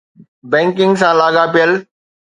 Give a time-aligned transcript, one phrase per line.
[0.51, 1.71] Banking سان لاڳاپيل.